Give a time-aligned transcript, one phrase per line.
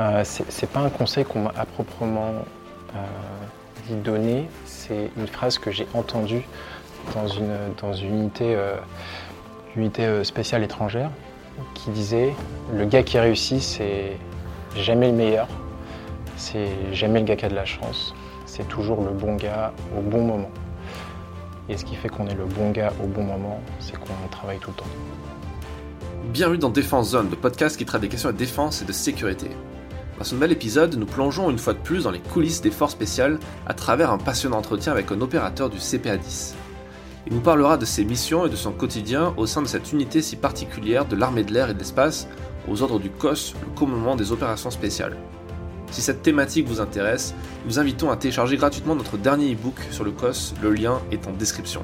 [0.00, 2.44] euh, C'est pas un conseil qu'on m'a à proprement
[3.86, 6.42] dit donné, c'est une phrase que j'ai entendue
[7.14, 8.56] dans une, dans une unité,
[9.76, 11.10] unité spéciale étrangère
[11.74, 12.34] qui disait
[12.72, 14.16] Le gars qui réussit, c'est
[14.76, 15.48] jamais le meilleur,
[16.36, 18.14] c'est jamais le gars qui a de la chance,
[18.46, 20.50] c'est toujours le bon gars au bon moment.
[21.68, 24.58] Et ce qui fait qu'on est le bon gars au bon moment, c'est qu'on travaille
[24.58, 24.90] tout le temps.
[26.32, 29.50] Bienvenue dans Défense Zone, le podcast qui traite des questions de défense et de sécurité.
[30.20, 32.92] Dans ce nouvel épisode, nous plongeons une fois de plus dans les coulisses des forces
[32.92, 36.52] spéciales à travers un passionnant entretien avec un opérateur du CPA-10.
[37.26, 40.20] Il nous parlera de ses missions et de son quotidien au sein de cette unité
[40.20, 42.28] si particulière de l'armée de l'air et de l'espace,
[42.68, 45.16] aux ordres du COS, le commandement des opérations spéciales.
[45.90, 47.34] Si cette thématique vous intéresse,
[47.64, 51.26] nous vous invitons à télécharger gratuitement notre dernier e-book sur le COS, le lien est
[51.28, 51.82] en description.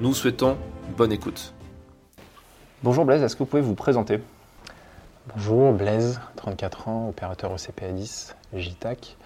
[0.00, 0.56] Nous vous souhaitons
[0.96, 1.52] bonne écoute.
[2.84, 4.20] Bonjour Blaise, est-ce que vous pouvez vous présenter?
[5.32, 9.16] Bonjour Blaise, 34 ans, opérateur au CPA10, JTAC.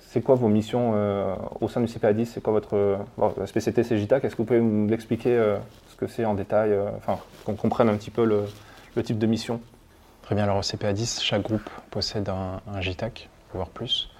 [0.00, 3.98] C'est quoi vos missions euh, au sein du CPA10 C'est quoi votre la spécialité c'est
[3.98, 5.58] JTAC Est-ce que vous pouvez nous expliquer euh,
[5.90, 8.46] ce que c'est en détail, euh, enfin qu'on comprenne un petit peu le,
[9.02, 9.60] type de mission?
[10.22, 12.80] Très bien, alors au CPA10, chaque groupe possède un, un
[13.52, 14.10] voire plus.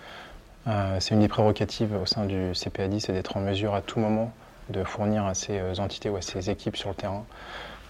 [1.00, 4.32] C'est une des prérogatives au sein du CPA10, c'est d'être en mesure à tout moment
[4.68, 7.24] de fournir à ces entités ou à ces équipes sur le terrain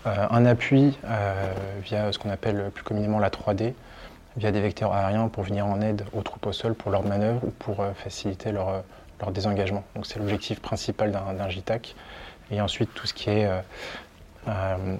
[0.05, 0.99] un appui
[1.83, 3.75] via ce qu'on appelle plus communément la 3D,
[4.37, 7.45] via des vecteurs aériens pour venir en aide aux troupes au sol pour leur manœuvre
[7.45, 8.83] ou pour faciliter leur,
[9.33, 9.85] désengagement.
[9.95, 11.95] Donc c'est l'objectif principal d'un JTAC.
[12.51, 13.49] Et ensuite tout ce qui est
[14.49, 14.97] euh,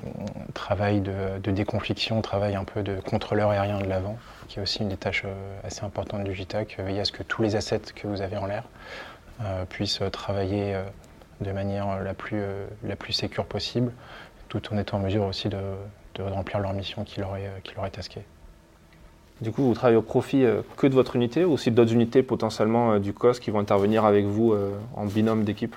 [0.53, 4.19] travail de, déconfliction, travail un peu de contrôleur aérien de l'avant,
[4.49, 7.23] qui est aussi une des tâches euh, assez importantes du JTAC, veiller à ce que
[7.23, 8.65] tous les assets que vous avez en l'air
[9.43, 10.77] euh, puissent travailler
[11.41, 12.43] de manière la plus,
[12.83, 13.93] la plus sécure possible,
[14.49, 15.59] tout en étant en mesure aussi de,
[16.19, 18.23] remplir leur mission qui leur est, qui leur est tasquée.
[19.41, 20.45] Du coup, vous travaillez au profit
[20.77, 24.25] que de votre unité ou aussi d'autres unités potentiellement du COS qui vont intervenir avec
[24.25, 24.53] vous
[24.97, 25.77] en binôme d'équipe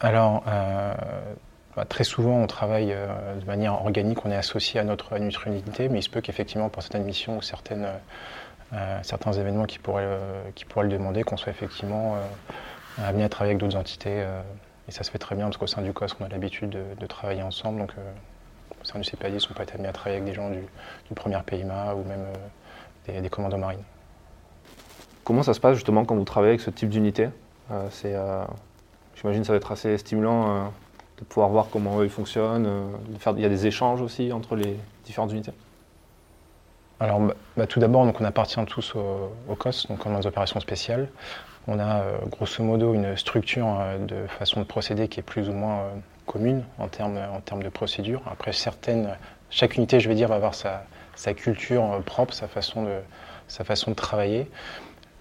[0.00, 0.44] Alors,
[1.78, 5.12] bah, très souvent, on travaille euh, de manière organique, on est associé à notre,
[5.46, 7.86] unité, mais il se peut qu'effectivement, pour certaines missions ou certaines,
[8.72, 12.16] euh, certains événements qui pourraient, euh, qui pourraient le demander, qu'on soit effectivement
[13.00, 14.24] amené à travailler avec d'autres entités.
[14.88, 17.06] Et ça se fait très bien, parce qu'au sein du COS, on a l'habitude de,
[17.06, 17.80] travailler ensemble.
[17.80, 17.92] Donc,
[18.80, 20.60] au sein du CPADIS, on peut être amené à travailler avec des gens du,
[21.08, 22.24] du premier PIMA ou même
[23.06, 23.82] des, des, commandos marines.
[25.24, 27.28] Comment ça se passe justement quand vous travaillez avec ce type d'unité?
[28.00, 30.72] J'imagine que ça va être assez stimulant
[31.18, 32.66] de pouvoir voir comment ils fonctionnent.
[32.66, 35.52] Euh, il y a des échanges aussi entre les différentes unités?
[37.00, 41.08] Alors, bah, bah, tout d'abord, on appartient tous au, COS, donc dans les opérations spéciales.
[41.66, 45.48] On a euh, grosso modo une structure euh, de façon de procéder qui est plus
[45.48, 45.90] ou moins
[46.26, 48.22] commune en termes, de procédure.
[48.30, 49.16] Après, certaines,
[49.50, 50.84] chaque unité, je vais dire, va avoir sa,
[51.34, 52.98] culture propre, sa façon, de,
[53.46, 54.50] sa façon de travailler.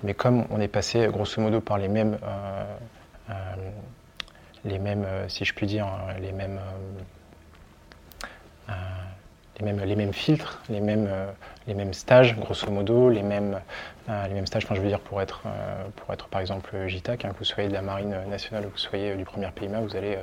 [0.03, 2.17] Mais comme on est passé grosso modo par les mêmes
[4.67, 6.59] les mêmes, euh, si je puis dire, euh, les mêmes,
[8.69, 8.73] euh,
[9.59, 11.09] les mêmes, les mêmes filtres, les mêmes,
[11.68, 13.59] les mêmes stages, grosso modo, les mêmes,
[14.07, 15.41] les mêmes stages, je veux dire, pour être,
[15.95, 18.73] pour être par exemple JTAC, hein, que vous soyez de la Marine nationale ou que
[18.73, 20.18] vous soyez du premier PIMA, vous allez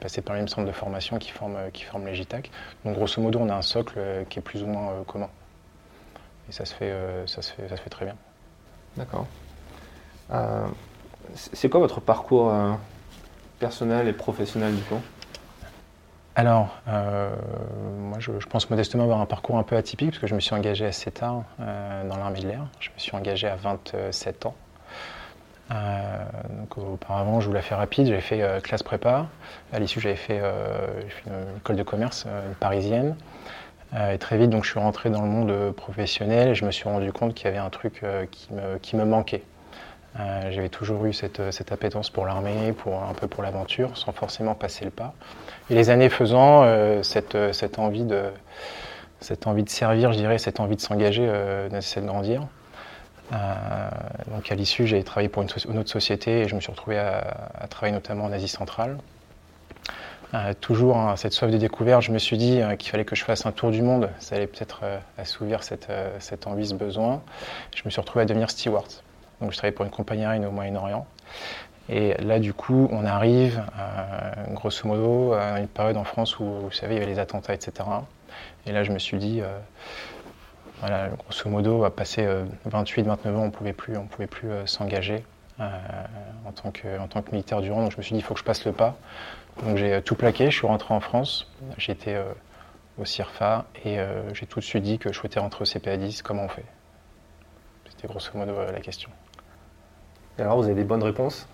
[0.00, 2.50] passer par le même centre de formation qui forme, qui forme les JTAC.
[2.84, 5.28] Donc grosso modo, on a un socle qui est plus ou moins commun.
[6.48, 6.92] Et ça se fait,
[7.26, 8.16] ça se fait, ça se fait très bien.
[8.96, 9.26] D'accord.
[11.34, 12.52] c'est quoi votre parcours
[13.60, 15.00] personnel et professionnel du coup?
[16.36, 17.28] Alors, euh,
[17.98, 20.54] moi je, pense modestement avoir un parcours un peu atypique parce que je me suis
[20.54, 22.66] engagé assez tard euh, dans l'armée de l'air.
[22.78, 24.54] Je me suis engagé à 27 ans.
[25.72, 29.26] Euh, donc, auparavant, je vous la fais rapide, j'ai fait classe prépa.
[29.72, 30.40] À l'issue, j'avais fait,
[31.26, 32.26] une école de commerce
[32.58, 33.16] parisienne.
[33.94, 36.88] et très vite, donc, je suis rentré dans le monde professionnel et je me suis
[36.88, 38.02] rendu compte qu'il y avait un truc
[38.82, 39.42] qui, me, manquait.
[40.18, 44.12] Euh, j'avais toujours eu cette, cette appétence pour l'armée, pour un peu pour l'aventure, sans
[44.12, 45.14] forcément passer le pas.
[45.70, 48.32] Et les années faisant, euh, cette, envie de,
[49.68, 52.46] servir, je dirais, cette envie de s'engager euh, de grandir.
[53.32, 53.36] Euh,
[54.32, 57.68] donc à l'issue, j'ai travaillé pour une, autre société et je me suis retrouvé à,
[57.70, 58.98] travailler notamment en Asie centrale.
[60.60, 63.46] toujours hein, cette soif de découverte, je me suis dit qu'il fallait que je fasse
[63.46, 64.10] un tour du monde.
[64.18, 64.80] Ça allait peut-être
[65.18, 67.22] assouvir cette, cette envie, ce besoin.
[67.76, 68.90] Je me suis retrouvé à devenir steward.
[69.40, 71.06] Donc je travaillais pour une compagnie aérienne au Moyen-Orient.
[71.88, 73.64] Et là, du coup, on arrive,
[74.52, 77.52] grosso modo, à une période en France où, vous savez, il y avait les attentats,
[77.52, 77.84] etc.
[78.66, 79.58] Et là, je me suis dit, euh,
[80.80, 82.26] voilà, grosso modo, à passer
[82.64, 85.24] 28, euh, 29 ans, on ne pouvait plus, on pouvait plus euh, s'engager
[85.58, 87.60] en, tant que, en tant que militaire.
[87.60, 88.96] Donc je me suis dit, il faut que je passe le pas.
[89.62, 91.50] Donc j'ai tout plaqué, je suis rentré en France.
[91.86, 92.18] Été
[92.98, 93.98] au CIRFA et
[94.32, 96.22] j'ai tout de suite dit que je souhaitais rentrer au CPA 10.
[96.22, 96.64] Comment on fait?
[97.90, 99.10] C'était grosso modo la question.
[100.40, 101.46] Alors, vous avez des bonnes réponses?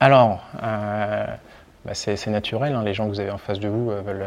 [0.00, 2.74] Alors, bah, c'est naturel.
[2.74, 2.84] Hein.
[2.84, 4.26] Les gens que vous avez en face de vous veulent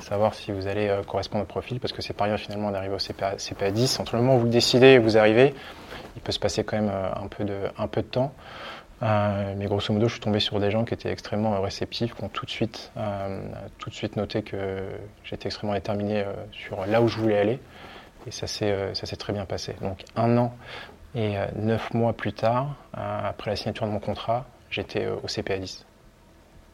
[0.00, 2.98] savoir si vous allez correspondre au profil parce que c'est pas rien finalement d'arriver au
[2.98, 4.00] CPA, CPA 10.
[4.00, 5.54] Entre le moment où vous le décidez et vous arrivez,
[6.16, 8.32] il peut se passer quand même un peu de, temps.
[9.02, 12.24] Euh, mais grosso modo, je suis tombé sur des gens qui étaient extrêmement réceptifs, qui
[12.24, 13.40] ont tout de suite, euh,
[14.16, 14.78] noté que
[15.24, 17.60] j'étais extrêmement déterminé euh, sur là où je voulais aller.
[18.26, 19.76] Et ça s'est très bien passé.
[19.82, 20.54] Donc un an
[21.16, 25.84] et neuf mois plus tard, après la signature de mon contrat, j'étais au CPA 10.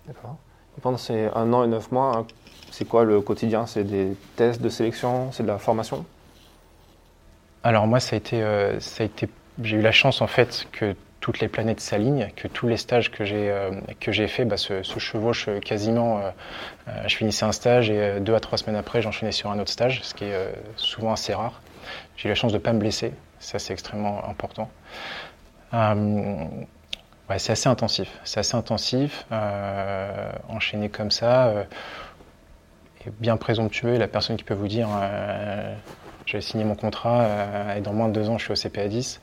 [0.08, 0.36] D'accord.
[0.76, 2.26] Et pendant ces un an et neuf mois, hein,
[2.70, 3.66] c'est quoi le quotidien?
[3.66, 5.30] C'est des tests de sélection?
[5.32, 6.04] C'est de la formation?
[7.62, 8.40] Alors moi, ça a été,
[8.80, 9.28] ça a été
[9.62, 13.10] j'ai eu la chance en fait que toutes les planètes s'alignent, que tous les stages
[13.10, 16.18] que j'ai euh, que j'ai fait bah, se, chevauchent quasiment.
[16.18, 16.30] Euh,
[16.88, 19.70] euh, je finissais un stage et deux à trois semaines après, j'enchaînais sur un autre
[19.70, 21.60] stage, ce qui est souvent assez rare.
[22.16, 23.12] J'ai eu la chance de ne pas me blesser,
[23.42, 24.70] ça c'est extrêmement important.
[25.72, 29.26] Ouais, c'est assez intensif, c'est assez intensif.
[30.48, 31.52] enchaîner comme ça,
[33.06, 34.88] et bien présomptueux, la personne qui peut vous dire
[36.26, 39.20] j'ai signé mon contrat et dans moins de deux ans je suis au CPA 10.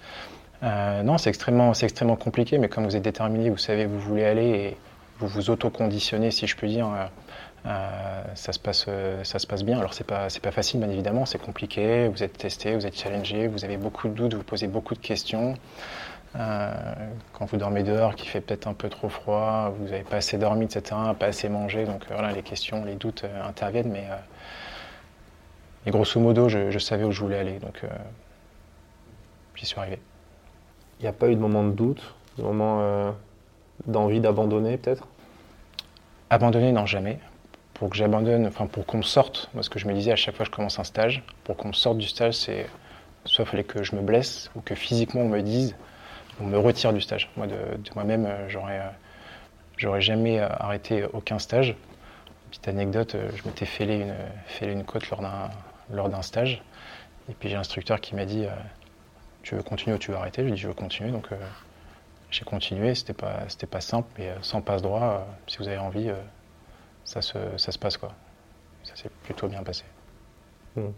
[0.64, 3.92] Euh, non, c'est extrêmement, c'est extrêmement compliqué, mais comme vous êtes déterminé, vous savez où
[3.92, 4.78] vous voulez aller et
[5.20, 6.88] vous vous auto-conditionnez, si je peux dire,
[7.66, 8.88] euh, euh, ça, se passe,
[9.24, 9.80] ça se passe bien.
[9.80, 12.98] Alors, c'est pas, c'est pas facile, bien évidemment, c'est compliqué, vous êtes testé, vous êtes
[12.98, 15.56] challengé, vous avez beaucoup de doutes, vous posez beaucoup de questions.
[16.34, 20.38] quand vous dormez dehors, qu'il fait peut-être un peu trop froid, vous n'avez pas assez
[20.38, 24.08] dormi, etc., pas assez mangé, donc voilà, les questions, les doutes interviennent, mais,
[25.92, 27.84] grosso modo, je, je, savais où je voulais aller, donc
[29.56, 30.00] j'y suis arrivé.
[31.00, 33.12] Il n'y a pas eu de moment de doute, de moment euh,
[33.88, 35.08] d'envie d'abandonner peut-être?
[36.30, 37.20] Abandonner, non, jamais.
[37.80, 40.16] Pour que j'abandonne, enfin pour qu'on me sorte, moi ce que je me disais à
[40.16, 42.68] chaque fois que je commence un stage, pour qu'on me sorte du stage, c'est
[43.26, 45.76] soit il fallait que je me blesse ou que physiquement on me dise,
[46.42, 47.30] on me retire du stage.
[47.38, 47.56] Moi de,
[47.96, 48.90] moi-même, euh, j'aurais, euh,
[49.78, 51.76] j'aurais jamais arrêté aucun stage.
[52.50, 54.16] Petite anecdote, je m'étais fêlé une,
[54.46, 55.50] fêlé une côte lors d'un,
[55.92, 56.62] lors d'un stage.
[57.30, 58.48] Et puis j'ai un instructeur qui m'a dit
[59.44, 60.44] tu veux continuer ou tu veux arrêter?
[60.44, 61.38] J'ai dit je veux continuer, donc euh,
[62.32, 62.94] j'ai continué.
[62.96, 66.12] C'était pas, c'était pas simple, mais euh, sans passe droit, euh, si vous avez envie,
[67.10, 68.10] ça, se, ça se passe quoi.
[68.84, 69.84] Ça s'est plutôt bien passé.
[70.76, 70.92] Hmm.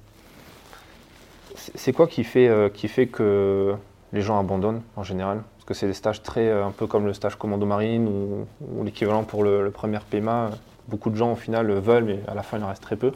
[1.55, 3.75] C'est quoi qui fait, qui fait que
[4.13, 5.41] les gens abandonnent en général?
[5.55, 9.23] Parce que c'est des stages très, un peu comme le stage commando marine ou, l'équivalent
[9.23, 10.51] pour le, premier PMA.
[10.87, 13.11] Beaucoup de gens au final veulent, mais à la fin il en reste très peu.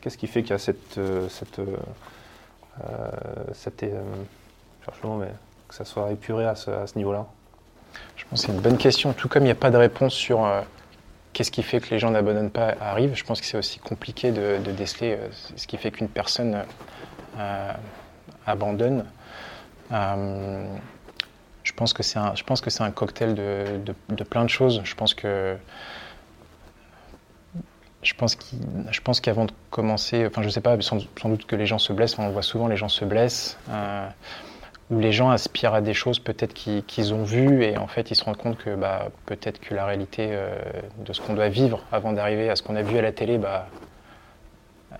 [0.00, 1.60] Qu'est-ce qui fait qu'il y a cette, cette
[3.52, 4.02] c'était, euh,
[5.04, 5.32] euh mais
[5.68, 7.26] que ça soit épuré à ce, niveau-là?
[8.16, 9.12] Je pense que c'est une bonne question.
[9.12, 10.60] Tout comme il n'y a pas de réponse sur euh,
[11.34, 14.32] qu'est-ce qui fait que les gens n'abandonnent pas, arrivent, je pense que c'est aussi compliqué
[14.32, 16.64] de, déceler euh, ce qui fait qu'une personne
[18.46, 19.04] abandonne.
[19.90, 22.34] je pense que c'est un,
[22.80, 24.80] un cocktail de, de, plein de choses.
[24.84, 25.56] Je pense que
[28.04, 31.92] je pense qu'avant de commencer, enfin je sais pas, sans, doute que les gens se
[31.92, 34.08] blessent, on voit souvent les gens se blessent, euh,
[34.90, 38.14] ou les gens aspirent à des choses peut-être qu'ils ont vues et en fait ils
[38.14, 40.56] se rendent compte que bah, peut-être que la réalité euh,
[40.98, 43.38] de ce qu'on doit vivre avant d'arriver à ce qu'on a vu à la télé,
[43.38, 43.68] bah,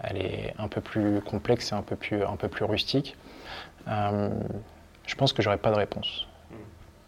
[0.02, 2.24] elle est un peu plus complexe et un peu plus,
[2.64, 3.16] rustique.
[3.88, 4.30] Euh,
[5.06, 6.26] je pense que j'aurais pas de réponse.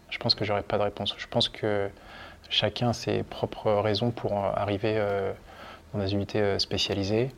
[0.09, 1.15] Je pense que j'aurais pas de réponse.
[1.17, 1.89] Je pense que
[2.49, 4.97] chacun a ses propres raisons pour arriver
[5.93, 7.31] dans des unités euh, spécialisées.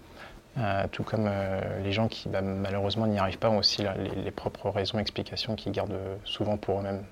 [0.58, 3.84] Euh, tout comme euh, les gens qui bah, malheureusement n'y arrivent pas ont aussi
[4.24, 7.04] les, propres raisons, explications qu'ils gardent souvent pour eux-mêmes.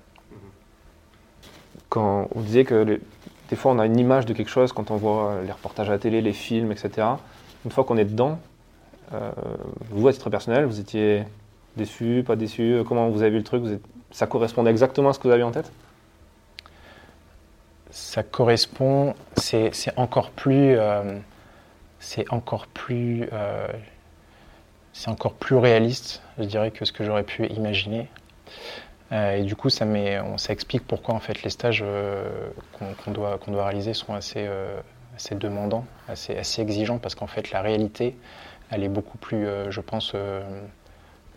[1.88, 3.00] Quand vous disiez que
[3.48, 5.92] des fois on a une image de quelque chose quand on voit les reportages à
[5.92, 7.06] la télé, les films, etc.
[7.64, 8.38] Une fois qu'on est dedans,
[9.90, 11.24] vous à titre personnel, vous étiez
[11.76, 13.64] déçu, pas déçu Comment vous avez vu le truc
[14.10, 15.72] Ça correspondait exactement à ce que vous aviez en tête?
[17.90, 20.76] Ça correspond, c'est encore plus
[22.00, 23.68] c'est encore plus euh,
[24.92, 28.08] c'est encore plus réaliste, je dirais, que ce que j'aurais pu imaginer.
[29.12, 29.86] Euh, et du coup, ça,
[30.36, 32.48] ça explique pourquoi en fait les stages euh,
[33.04, 34.48] qu'on doit, doit réaliser sont assez,
[35.14, 38.16] assez demandants, assez, assez exigeants, parce qu'en fait la réalité,
[38.70, 40.14] elle est beaucoup plus, je pense,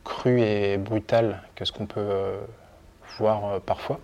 [0.03, 2.33] crue et brutale que ce qu'on peut
[3.19, 3.99] voir parfois.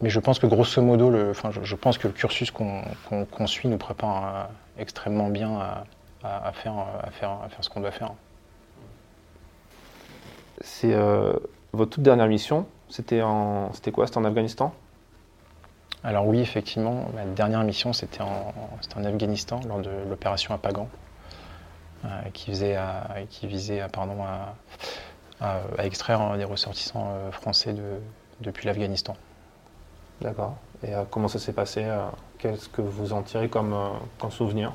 [0.00, 3.68] Mais je pense que grosso modo, le, enfin, je, pense que le cursus qu'on suit
[3.68, 4.44] nous prépare euh,
[4.78, 5.58] extrêmement bien
[6.22, 8.12] à, faire, à, faire, à faire ce qu'on doit faire.
[10.62, 11.32] C'est euh,
[11.72, 12.66] votre toute dernière mission.
[12.88, 14.06] C'était en, c'était quoi?
[14.06, 14.74] C'était en Afghanistan?
[16.02, 18.54] Alors oui, effectivement, ma dernière mission, c'était en,
[18.96, 20.88] en, Afghanistan, lors de l'opération Apagan,
[22.04, 22.78] euh, qui, faisait
[23.28, 24.16] qui, visait pardon,
[25.40, 28.00] à, extraire des ressortissants euh, français de,
[28.40, 29.14] depuis l'Afghanistan.
[30.20, 30.56] D'accord.
[30.82, 31.86] Et euh, comment ça s'est passé
[32.38, 33.74] Qu'est-ce que vous en tirez comme,
[34.18, 34.72] comme souvenir?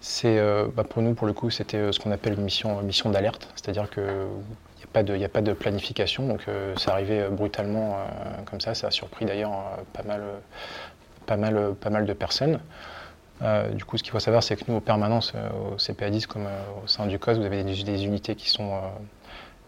[0.00, 0.40] C'est,
[0.74, 3.88] bah, pour nous, pour le coup, c'était ce qu'on appelle une mission, mission d'alerte, c'est-à-dire
[3.88, 4.26] que
[4.98, 8.74] il n'y a pas de planification, donc euh, arrivé euh, brutalement euh, comme ça.
[8.74, 9.52] Ça a surpris d'ailleurs
[9.92, 10.22] pas, mal,
[11.26, 12.60] pas, mal, pas mal de personnes.
[13.72, 15.32] du coup, ce qu'il faut savoir, c'est que nous, aux permanences,
[15.72, 16.46] au CPA10 comme
[16.82, 18.80] au sein du COS, vous avez des, unités qui sont,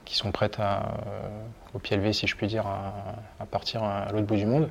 [0.04, 0.94] qui sont prêtes à,
[1.74, 4.68] au pied levé, si je puis dire, à, partir à l'autre bout du monde.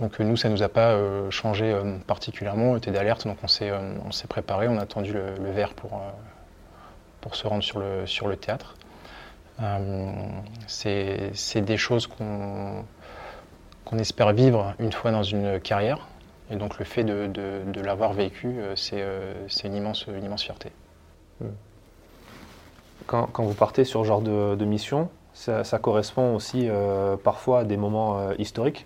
[0.00, 0.98] Donc nous, ça ne nous a pas
[1.30, 1.74] changé
[2.06, 5.72] particulièrement, on était d'alerte, donc on s'est, on s'est préparé, on a attendu le, verre
[5.72, 6.02] pour,
[7.20, 8.74] pour se rendre sur le, sur le théâtre.
[9.62, 10.12] Euh,
[10.66, 12.84] c'est des choses qu'on
[13.98, 16.08] espère vivre une fois dans une carrière.
[16.50, 20.70] Et donc le fait de, l'avoir vécu, euh, euh, c'est une immense, une immense fierté.
[21.40, 21.48] Hmm.
[23.06, 26.68] Quand, vous partez sur ce genre de, mission, ça, correspond aussi
[27.22, 28.84] parfois à des moments historiques.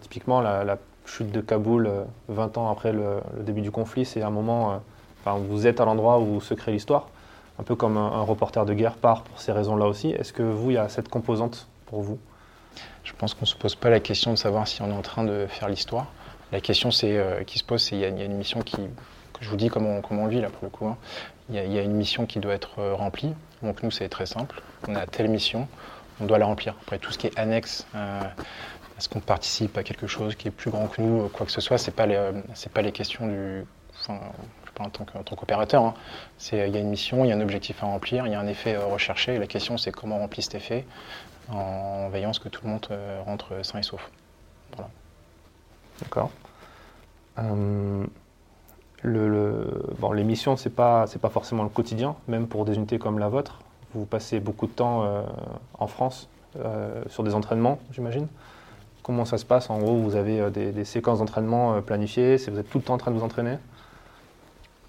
[0.00, 1.90] typiquement, la, chute de Kaboul,
[2.28, 4.82] 20 ans après le, début du conflit, c'est un moment,
[5.20, 7.06] enfin, vous êtes à l'endroit où se crée l'histoire
[7.58, 10.10] un peu comme un, reporter de guerre part pour ces raisons-là aussi.
[10.10, 12.18] Est-ce que vous, il y a cette composante pour vous?
[13.04, 15.02] Je pense qu'on ne se pose pas la question de savoir si on est en
[15.02, 16.06] train de faire l'histoire.
[16.52, 19.50] La question euh, qui se pose, c'est qu'il y, a une mission qui, que je
[19.50, 20.86] vous dis comment, comment on le vit là pour le coup.
[20.86, 20.96] Hein.
[21.50, 23.34] Il, y a, une mission qui doit être euh, remplie.
[23.62, 24.60] Donc nous, c'est très simple.
[24.86, 25.66] On a telle mission,
[26.20, 26.74] on doit la remplir.
[26.82, 28.20] Après, tout ce qui est annexe, euh,
[28.98, 31.60] est-ce qu'on participe à quelque chose qui est plus grand que nous, quoi que ce
[31.60, 32.20] soit, c'est pas les,
[32.74, 33.64] pas les questions du,
[34.78, 35.82] en tant qu'opérateur.
[35.82, 35.94] Hein.
[36.52, 38.40] Il y a une mission, il y a un objectif à remplir, il y a
[38.40, 39.38] un effet euh, recherché.
[39.38, 40.84] La question, c'est comment on remplit cet effet
[41.50, 44.10] en veillant à ce que tout le monde euh, rentre sain et sauf.
[46.00, 46.30] D'accord.
[47.38, 48.04] Euh,
[49.04, 53.18] bon, les missions, ce n'est pas, pas forcément le quotidien, même pour des unités comme
[53.18, 53.60] la vôtre.
[53.94, 55.24] Vous passez beaucoup de temps
[55.78, 56.28] en France
[57.08, 58.26] sur des entraînements, j'imagine.
[59.02, 59.70] Comment ça se passe?
[59.70, 62.98] En gros, vous avez des, des séquences d'entraînement planifiées, vous êtes tout le temps en
[62.98, 63.56] train de vous entraîner?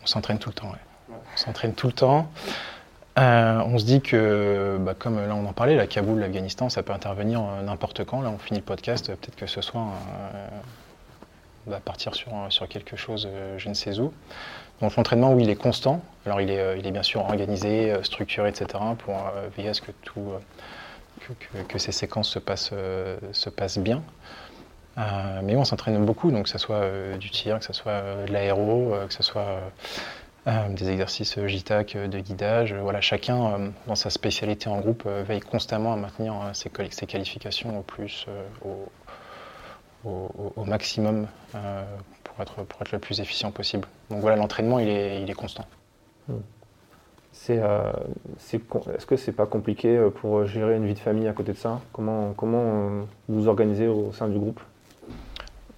[0.03, 0.71] On s'entraîne tout le temps,
[1.09, 2.27] On s'entraîne tout le temps.
[3.17, 6.83] Euh, on se dit que, bah, comme là on en parlait, la Kaboul, l'Afghanistan, ça
[6.83, 8.21] peut intervenir euh, n'importe quand.
[8.21, 9.87] Là, on finit le podcast, peut-être que ce soir,
[10.33, 10.47] euh,
[11.69, 14.13] va partir sur, sur quelque chose, je ne sais où.
[14.81, 16.01] Donc l'entraînement, oui, il est constant.
[16.25, 19.15] Alors il est, il est bien sûr organisé, structuré, etc., pour
[19.55, 20.31] veiller à ce que, tout,
[21.67, 22.73] que, ces séquences se passent,
[23.31, 24.01] se bien.
[24.99, 27.91] Euh, mais on s'entraîne beaucoup, donc que ce soit euh, du tir, que ce soit
[27.91, 29.59] euh, de l'aéro, que ce soit
[30.69, 32.73] des exercices JTAC, de guidage.
[32.73, 38.25] Voilà, chacun, dans sa spécialité en groupe, veille constamment à maintenir ses, qualifications au plus,
[38.65, 38.89] au,
[40.65, 41.27] maximum
[42.24, 43.88] pour, être, pour être le plus efficient possible.
[44.10, 45.65] Donc voilà, l'entraînement, il est, il est constant.
[46.27, 46.39] Hmm.
[47.48, 51.79] Est-ce que c'est pas compliqué pour gérer une vie de famille à côté de ça?
[51.94, 54.60] Comment, comment vous organisez au sein du groupe?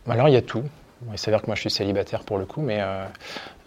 [0.08, 0.64] Alors il y a tout.
[1.12, 3.06] Il s'avère que moi je suis célibataire pour le coup, mais euh,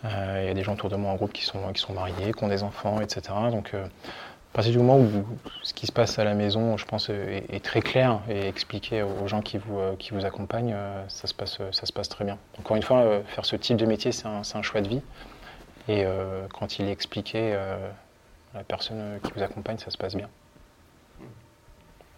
[0.05, 1.93] euh, il y a des gens autour de moi en groupe qui sont, qui sont
[1.93, 3.23] mariés, qui ont des enfants, etc.
[3.51, 3.87] Donc euh,
[4.55, 5.27] à partir du moment où
[5.63, 9.27] ce qui se passe à la maison, je pense, est, très clair et expliqué aux
[9.27, 10.77] gens qui vous, qui vous accompagnent,
[11.09, 12.39] ça, se passe, ça se passe très bien.
[12.61, 15.03] Encore une fois, faire ce type de métier, c'est un, choix de vie.
[15.89, 16.05] Et
[16.57, 20.29] quand il est expliqué à la personne qui vous accompagne, ça se passe bien.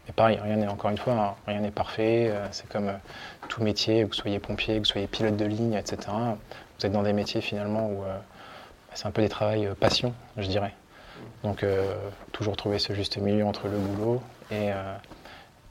[0.06, 2.28] Mais pareil, rien n'est encore une fois, hein, rien n'est parfait.
[2.30, 2.96] Euh, c'est comme euh,
[3.48, 5.98] tout métier, que vous soyez pompier, que vous soyez pilote de ligne, etc.
[6.78, 8.16] Vous êtes dans des métiers finalement où euh,
[8.94, 10.72] c'est un peu des travails passion, je dirais.
[11.42, 11.64] Donc
[12.32, 14.20] toujours trouver ce juste milieu entre le boulot
[14.50, 14.70] et,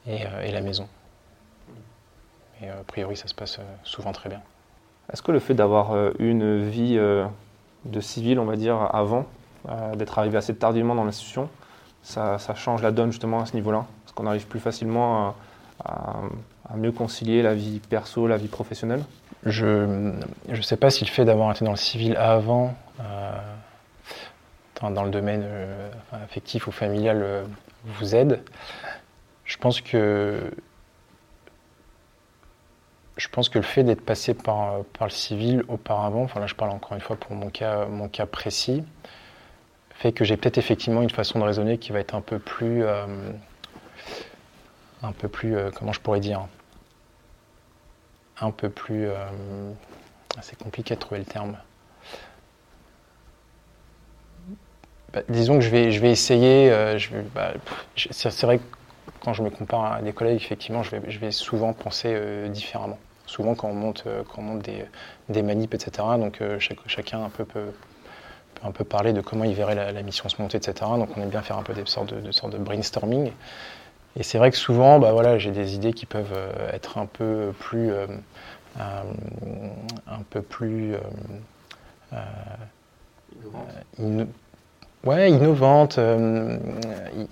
[0.06, 0.88] et, la maison.
[2.62, 4.40] Et a priori, ça se passe souvent très bien.
[5.12, 9.26] Est-ce que le fait d'avoir une vie de civil, on va dire, avant,
[9.96, 11.50] d'être arrivé assez tardivement dans l'institution,
[12.02, 13.84] ça, ça, change la donne justement à ce niveau-là?
[14.14, 15.34] Qu'on arrive plus facilement
[15.84, 16.22] à,
[16.74, 19.04] mieux concilier la vie perso, la vie professionnelle?
[19.44, 19.86] Je
[20.48, 23.38] ne sais pas si le fait d'avoir été dans le civil avant, euh,
[24.80, 27.44] dans, le domaine euh, affectif ou familial, euh,
[27.84, 28.42] vous aide.
[29.44, 30.50] Je pense que
[33.16, 36.70] je pense que le fait d'être passé par, le civil auparavant, enfin là je parle
[36.70, 38.84] encore une fois pour mon cas, précis,
[39.94, 42.84] fait que j'ai peut-être effectivement une façon de raisonner qui va être un peu plus
[45.02, 46.46] un peu plus, euh, comment je pourrais dire,
[48.40, 49.16] un peu plus, euh,
[50.42, 51.56] c'est compliqué de trouver le terme.
[55.12, 56.98] Bah, disons que je vais, je vais essayer, euh,
[57.34, 57.52] bah,
[57.96, 58.64] c'est vrai que
[59.20, 62.14] quand je me compare à des collègues, effectivement, je vais, je vais souvent penser
[62.48, 62.98] différemment.
[63.26, 64.84] Souvent, quand on monte, quand on monte des,
[65.28, 66.40] des manips, etc., donc
[66.86, 67.72] chacun un peu peut,
[68.62, 70.74] un peu parler de comment il verrait la, mission se monter, etc.
[70.96, 73.32] Donc on aime bien faire un peu des sortes de, sortes de brainstorming.
[74.16, 77.06] Et c'est vrai que souvent, bah voilà, j'ai des idées qui peuvent euh, être un
[77.06, 78.06] peu plus, euh,
[78.80, 79.02] euh,
[80.06, 80.94] un peu plus.
[85.06, 85.98] Ouais, innovantes,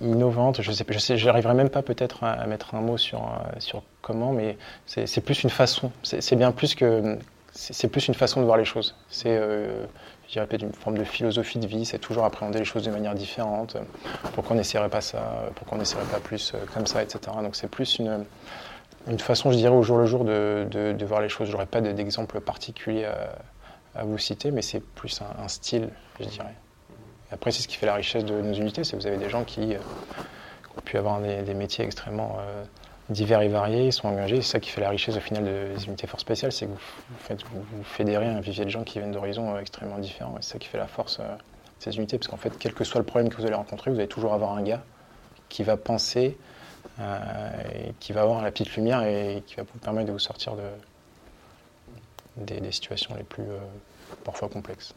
[0.01, 0.61] innovante.
[0.61, 3.29] Je sais, je j'arriverai même pas peut-être à, mettre un mot sur
[3.59, 5.91] sur comment, mais c'est plus une façon.
[6.03, 7.17] C'est bien plus que
[7.51, 8.95] c'est plus une façon de voir les choses.
[9.09, 9.39] C'est
[10.27, 13.13] je dirais une forme de philosophie de vie, c'est toujours appréhender les choses de manière
[13.13, 13.77] différente.
[14.33, 17.19] Pourquoi on n'essaierait pas ça Pourquoi on n'essaierait pas plus euh, comme ça, etc.
[17.43, 18.25] Donc c'est plus une,
[19.07, 21.47] une façon, je dirais, au jour le jour de, de, voir les choses.
[21.47, 23.05] Je n'aurais pas d'exemple particulier
[23.93, 25.89] à, vous citer, mais c'est plus un, style,
[26.19, 26.55] je dirais.
[27.35, 29.17] Et après, c'est ce qui fait la richesse de nos unités, c'est que vous avez
[29.17, 29.79] des gens qui, euh,
[30.77, 32.63] ont pu avoir des, métiers extrêmement euh,
[33.09, 34.37] divers et variés, ils sont engagés.
[34.37, 36.77] C'est ça qui fait la richesse au final des unités force spéciales, c'est que vous,
[37.19, 40.37] faites, vous, fédérez un vivier de gens qui viennent d'horizons euh, extrêmement différents.
[40.39, 41.25] c'est ça qui fait la force de
[41.79, 43.97] ces unités, parce qu'en fait, quel que soit le problème que vous allez rencontrer, vous
[43.97, 44.81] allez toujours avoir un gars
[45.49, 46.37] qui va penser,
[46.97, 50.55] et qui va avoir la petite lumière et qui va vous permettre de vous sortir
[52.37, 53.43] de, des, situations les plus
[54.23, 54.95] parfois complexes.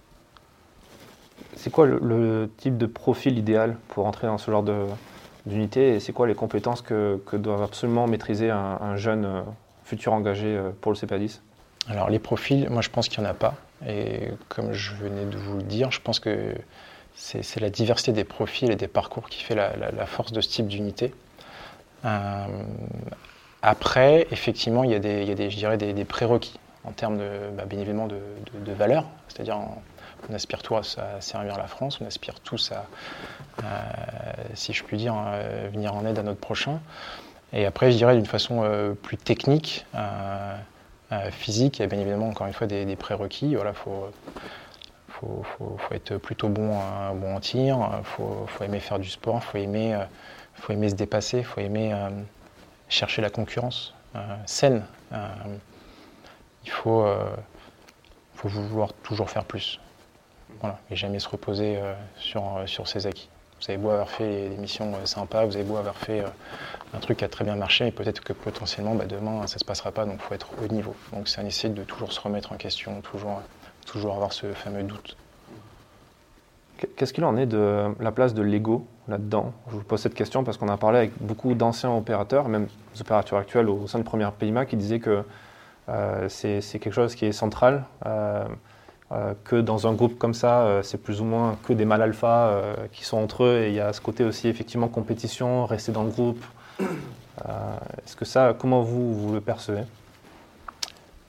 [1.56, 4.64] C'est quoi le, type de profil idéal pour entrer dans ce genre
[5.46, 9.42] d'unité et c'est quoi les compétences que, doivent absolument maîtriser un, jeune euh,
[9.84, 11.40] futur engagé euh, pour le CPA10
[11.88, 13.54] Alors les profils, moi je pense qu'il n'y en a pas.
[13.86, 16.54] Et comme je venais de vous le dire, je pense que
[17.14, 20.68] c'est la diversité des profils et des parcours qui fait la, force de ce type
[20.68, 21.12] d'unité.
[22.04, 22.46] Euh,
[23.62, 27.64] après, effectivement, il y a des, il des je dirais, prérequis en termes de, bah,
[27.66, 28.20] bien de,
[28.64, 29.58] de valeur, c'est-à-dire
[30.30, 32.86] on aspire tous à servir la France, on aspire tous à,
[34.54, 36.80] si je puis dire, euh, venir en aide à notre prochain.
[37.52, 40.56] Et après, je dirais d'une façon euh, plus technique, euh,
[41.30, 43.54] physique, il y a bien évidemment encore une fois des, prérequis.
[43.54, 44.10] Voilà, faut,
[45.08, 46.78] faut, faut, être plutôt bon,
[47.14, 49.98] bon en tir, il faut, aimer faire du sport, faut aimer,
[50.54, 51.94] faut aimer se dépasser, faut aimer
[52.90, 53.94] chercher la concurrence
[54.44, 54.84] saine.
[56.64, 57.06] il faut,
[58.34, 59.80] faut vouloir toujours faire plus.
[60.90, 63.28] Et jamais se reposer euh, sur, euh, sur ses acquis.
[63.60, 66.24] Vous avez beau avoir fait des missions euh, sympas, vous avez beau avoir fait
[66.94, 69.60] un truc qui a très bien marché, et peut-être que potentiellement bah, demain ça ne
[69.60, 70.94] se passera pas, donc il faut être au niveau.
[71.12, 73.42] Donc c'est un essai de toujours se remettre en question, toujours,
[73.86, 75.16] toujours avoir ce fameux doute.
[76.96, 79.52] Qu'est-ce qu'il en est de la place de l'ego là-dedans?
[79.68, 83.00] Je vous pose cette question parce qu'on a parlé avec beaucoup d'anciens opérateurs, même des
[83.00, 85.24] opérateurs actuels au sein de Première PIMA, qui disaient que
[86.28, 87.84] c'est quelque chose qui est central.
[89.44, 92.48] Que dans un groupe comme ça, euh, c'est plus ou moins que des mâles alpha
[92.48, 95.92] euh, qui sont entre eux et il y a ce côté aussi effectivement compétition, rester
[95.92, 96.44] dans le groupe.
[98.00, 99.82] Est-ce que ça, comment vous, vous le percevez?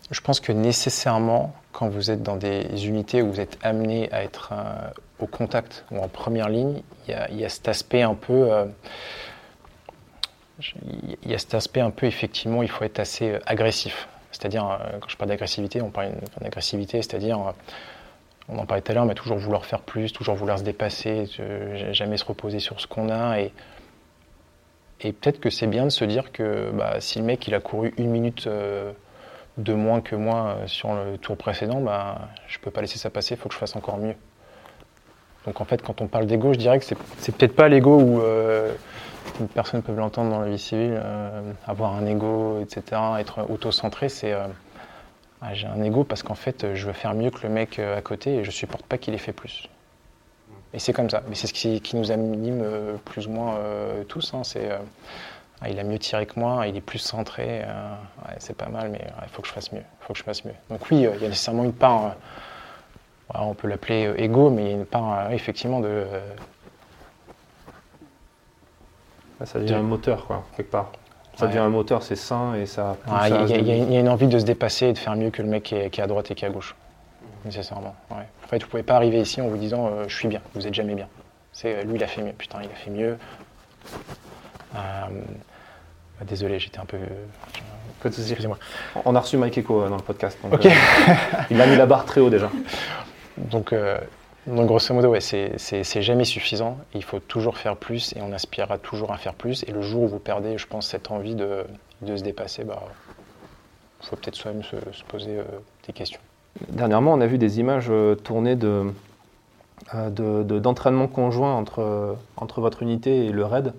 [0.10, 4.24] Je pense que nécessairement, quand vous êtes dans des unités où vous êtes amené à
[4.24, 4.54] être
[5.20, 8.50] au contact ou en première ligne, il y a cet aspect un peu
[11.24, 14.08] il y a cet aspect un peu, effectivement, il faut être assez agressif.
[14.32, 16.12] C'est-à-dire, euh, quand je parle d'agressivité, on parle
[16.42, 17.52] d'agressivité, c'est-à-dire, euh,
[18.48, 21.26] on en parlait tout à l'heure, mais toujours vouloir faire plus, toujours vouloir se dépasser,
[21.92, 23.40] jamais se reposer sur ce qu'on a.
[23.40, 23.52] Et,
[25.02, 27.60] et peut-être que c'est bien de se dire que bah, si le mec il a
[27.60, 28.92] couru une minute euh,
[29.58, 33.10] de moins que moi sur le tour précédent, bah, je ne peux pas laisser ça
[33.10, 34.16] passer, il faut que je fasse encore mieux.
[35.46, 38.22] Donc en fait, quand on parle d'ego, je dirais que c'est peut-être pas l'ego où
[39.40, 44.10] une personne peut l'entendre dans la vie civile, euh, avoir un ego, etc., être auto-centré,
[44.10, 44.48] c'est euh,
[45.42, 47.98] ah, j'ai un ego parce qu'en fait, je veux faire mieux que le mec euh,
[47.98, 49.70] à côté et je supporte pas qu'il ait fait plus.
[50.74, 51.24] Et c'est comme ça.
[51.28, 52.64] Mais c'est ce qui, nous anime
[53.06, 53.58] plus ou moins
[54.08, 54.36] tous.
[54.36, 54.44] Hein.
[54.44, 54.70] c'est
[55.62, 57.66] ah, il a mieux tiré que moi, il est plus centré.
[58.38, 59.82] c'est pas mal, mais il faut que je fasse mieux.
[60.02, 60.54] Faut que je fasse mieux.
[60.70, 62.18] Donc oui, il y a nécessairement une part.
[63.34, 66.06] on peut l'appeler ego, mais il y a une part effectivement de
[69.46, 70.92] ça devient un moteur, quoi, quelque part.
[71.40, 72.98] Ça devient un moteur, c'est sain et ça.
[73.08, 75.64] Il y, a une envie de se dépasser et de faire mieux que le mec
[75.64, 76.76] qui est, à droite et qui est à gauche.
[77.46, 77.96] Nécessairement.
[78.10, 80.42] En fait, vous ne pouvez pas arriver ici en vous disant euh, je suis bien,
[80.54, 81.08] vous n'êtes jamais bien.
[81.54, 82.34] C'est euh, lui, il a fait mieux.
[82.34, 83.18] Putain, il a fait mieux.
[84.76, 84.80] Euh,
[86.28, 86.98] désolé, j'étais un peu.
[88.04, 88.58] Excusez-moi.
[89.06, 90.38] On a reçu Mike Echo dans le podcast.
[91.50, 92.50] il a mis la barre très haut déjà.
[93.38, 93.74] Donc,
[94.48, 96.78] donc grosso modo, ouais, c'est jamais suffisant.
[96.94, 99.64] Il faut toujours faire plus et on aspirera toujours à faire plus.
[99.68, 101.66] Et le jour où vous perdez, je pense, cette envie de,
[102.04, 102.82] se dépasser, bah,
[104.02, 105.44] il faut peut-être soi-même se, poser euh,
[105.86, 106.22] des questions.
[106.70, 108.90] Dernièrement, on a vu des images euh, tournées euh,
[110.10, 112.18] d'entraînement de, conjoint entre,
[112.58, 113.74] votre unité et le RAID.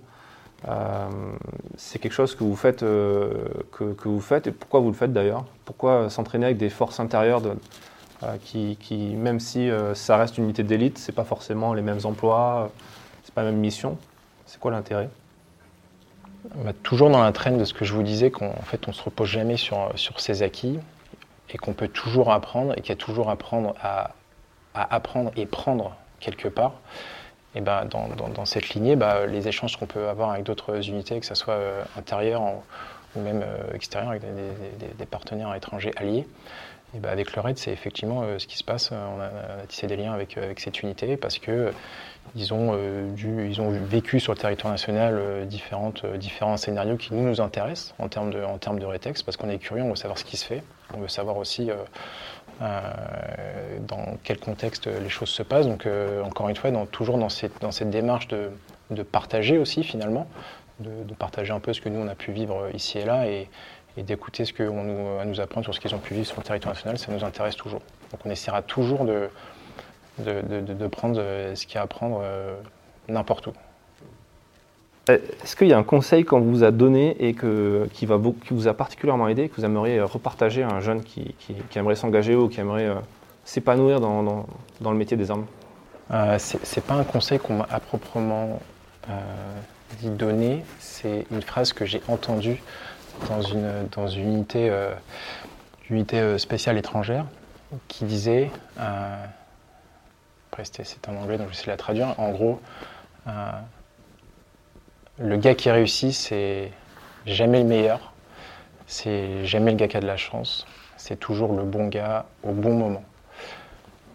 [1.76, 5.46] c'est quelque chose que vous faites, et pourquoi vous le faites d'ailleurs?
[5.64, 7.40] Pourquoi s'entraîner avec des forces intérieures
[8.44, 12.70] qui, qui, même si ça reste une unité d'élite, c'est pas forcément les mêmes emplois,
[13.24, 13.96] c'est pas la même mission.
[14.46, 15.08] C'est quoi l'intérêt?
[16.82, 19.28] Toujours dans la traîne de ce que je vous disais, qu'en fait on se repose
[19.28, 20.78] jamais sur, sur ses acquis
[21.52, 24.12] et qu'on peut toujours apprendre et qu'il y a toujours apprendre à,
[24.74, 26.74] apprendre et prendre quelque part.
[27.54, 31.18] Et ben dans, dans, cette lignée, bah, les échanges qu'on peut avoir avec d'autres unités,
[31.18, 32.42] que ce soit euh, intérieur
[33.16, 36.26] ou même euh, extérieur avec des, partenaires étrangers alliés,
[36.94, 38.90] et ben avec le RAID, c'est effectivement euh, ce qui se passe.
[38.92, 41.72] On a, tissé des liens avec, avec cette unité parce que
[42.36, 43.10] ils ont, euh,
[43.84, 48.30] vécu sur le territoire national euh, différentes, euh, différents scénarios qui nous, intéressent en termes
[48.30, 48.78] de, en termes
[49.24, 50.62] parce qu'on est curieux, on veut savoir ce qui se fait,
[50.94, 51.70] on veut savoir aussi
[52.60, 55.66] dans quel contexte les choses se passent.
[55.66, 55.88] Donc,
[56.24, 60.26] encore une fois, toujours dans cette, démarche de partager aussi, finalement,
[60.80, 63.48] de, partager un peu ce que nous, on a pu vivre ici et là, et,
[63.96, 66.44] et d'écouter ce qu'on nous, nous apprendre sur ce qu'ils ont pu vivre sur le
[66.44, 67.80] territoire national, ça nous intéresse toujours.
[68.10, 69.28] Donc, on essaiera toujours de
[70.24, 72.56] de, prendre euh, ce qu'il y a à prendre euh,
[73.08, 73.52] n'importe où.
[75.08, 78.18] Euh, est-ce qu'il y a un conseil qu'on vous a donné et que, qui, va,
[78.18, 81.34] qui vous a particulièrement aidé, que vous aimeriez repartager à un jeune qui,
[81.74, 82.94] aimerait s'engager ou qui aimerait
[83.44, 84.46] s'épanouir dans,
[84.80, 85.46] le métier des armes?
[86.12, 88.60] Euh, C'est pas un conseil qu'on m'a à proprement
[89.98, 92.62] dit donné, c'est une phrase que j'ai entendue
[93.28, 94.72] dans une, unité,
[95.90, 97.26] unité spéciale étrangère
[97.88, 98.50] qui disait
[100.50, 102.18] après, c'est en anglais, donc je vais essayer de la traduire.
[102.18, 102.60] En gros,
[103.28, 103.50] euh,
[105.18, 106.72] le gars qui réussit, c'est
[107.24, 108.12] jamais le meilleur,
[108.88, 112.50] c'est jamais le gars qui a de la chance, c'est toujours le bon gars au
[112.50, 113.04] bon moment.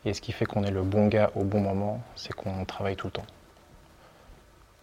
[0.03, 2.97] Et ce qui fait qu'on est le bon gars au bon moment, c'est qu'on travaille
[2.97, 3.25] tout le temps.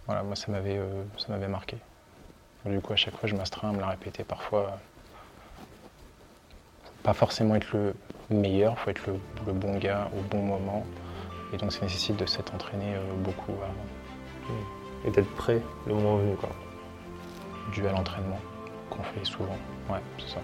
[0.07, 1.77] Voilà, moi ça m'avait euh, marqué.
[2.65, 4.23] Du coup, à chaque fois, je m'astreins à me la répéter.
[4.23, 4.79] Parfois,
[7.03, 7.95] pas forcément être le
[8.31, 9.07] meilleur, il faut être
[9.47, 10.85] le bon gars au bon moment.
[11.53, 13.53] Et donc ça nécessite de s'être entraîné euh, beaucoup
[15.05, 16.49] Et d'être prêt le moment venu quoi.
[17.73, 18.39] Dû à l'entraînement
[18.91, 19.57] qu'on fait souvent.
[19.91, 20.41] Ouais, c'est ça.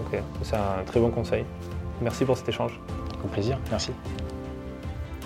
[0.00, 1.44] Ok, c'est un très bon conseil.
[2.00, 2.78] Merci pour cet échange.
[3.24, 3.92] Au plaisir, merci.